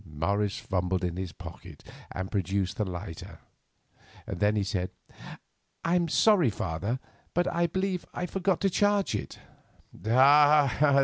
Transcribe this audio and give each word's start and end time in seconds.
Morris 0.03 0.57
fumbled 0.57 1.03
in 1.03 1.15
his 1.15 1.31
pocket 1.31 1.83
and 2.11 2.31
produced 2.31 2.77
the 2.77 2.85
lighter. 2.85 3.37
Then 4.27 4.55
he 4.55 4.63
said: 4.63 4.89
"I 5.85 5.93
am 5.95 6.07
sorry, 6.07 6.49
father; 6.49 6.97
but 7.35 7.47
I 7.47 7.67
believe 7.67 8.03
I 8.11 8.25
forgot 8.25 8.61
to 8.61 8.69
charge 8.71 9.13
it." 9.13 9.37
"Ah! 10.07 10.97